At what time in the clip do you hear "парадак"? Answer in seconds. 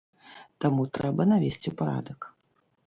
1.85-2.19